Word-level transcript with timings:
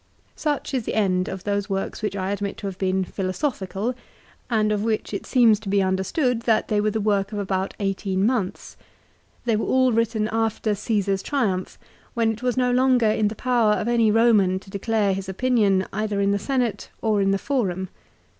Such 0.35 0.73
is 0.73 0.85
the 0.85 0.95
end 0.95 1.27
of 1.27 1.43
those 1.43 1.69
works 1.69 2.01
which 2.01 2.15
I 2.15 2.31
admit 2.31 2.57
to 2.57 2.65
have 2.65 2.79
been 2.79 3.03
philosophical, 3.05 3.93
and 4.49 4.71
of 4.71 4.83
which 4.83 5.13
it 5.13 5.27
seems 5.27 5.61
he 5.63 5.79
understood 5.83 6.41
that 6.49 6.69
they 6.69 6.81
were 6.81 6.89
the 6.89 6.99
work 6.99 7.31
of 7.31 7.37
about 7.37 7.75
eighteen 7.79 8.25
months. 8.25 8.77
They 9.45 9.55
were 9.55 9.67
all 9.67 9.91
written 9.91 10.27
after 10.31 10.73
Caesar's 10.73 11.21
triumph, 11.21 11.77
when 12.15 12.31
it 12.31 12.41
was 12.41 12.57
no 12.57 12.71
longer 12.71 13.11
in 13.11 13.27
the 13.27 13.35
power 13.35 13.73
of 13.73 13.87
any 13.87 14.09
Roman 14.09 14.57
to 14.61 14.71
declare 14.71 15.13
his 15.13 15.29
opinion 15.29 15.85
either 15.93 16.19
in 16.19 16.31
the 16.31 16.39
Senate 16.39 16.89
or 17.03 17.21
in 17.21 17.29
the 17.29 17.37
Forum. 17.37 17.87